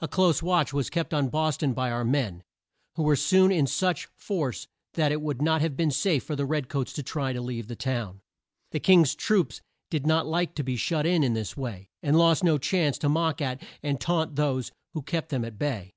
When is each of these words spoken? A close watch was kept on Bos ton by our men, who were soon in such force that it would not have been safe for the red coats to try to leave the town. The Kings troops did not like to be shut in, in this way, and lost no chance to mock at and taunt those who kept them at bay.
A 0.00 0.08
close 0.08 0.42
watch 0.42 0.72
was 0.72 0.90
kept 0.90 1.14
on 1.14 1.28
Bos 1.28 1.56
ton 1.58 1.74
by 1.74 1.92
our 1.92 2.04
men, 2.04 2.42
who 2.96 3.04
were 3.04 3.14
soon 3.14 3.52
in 3.52 3.68
such 3.68 4.08
force 4.16 4.66
that 4.94 5.12
it 5.12 5.22
would 5.22 5.40
not 5.40 5.60
have 5.60 5.76
been 5.76 5.92
safe 5.92 6.24
for 6.24 6.34
the 6.34 6.44
red 6.44 6.68
coats 6.68 6.92
to 6.94 7.04
try 7.04 7.32
to 7.32 7.40
leave 7.40 7.68
the 7.68 7.76
town. 7.76 8.20
The 8.72 8.80
Kings 8.80 9.14
troops 9.14 9.60
did 9.88 10.08
not 10.08 10.26
like 10.26 10.56
to 10.56 10.64
be 10.64 10.74
shut 10.74 11.06
in, 11.06 11.22
in 11.22 11.34
this 11.34 11.56
way, 11.56 11.88
and 12.02 12.18
lost 12.18 12.42
no 12.42 12.58
chance 12.58 12.98
to 12.98 13.08
mock 13.08 13.40
at 13.40 13.62
and 13.80 14.00
taunt 14.00 14.34
those 14.34 14.72
who 14.92 15.02
kept 15.02 15.28
them 15.28 15.44
at 15.44 15.56
bay. 15.56 15.92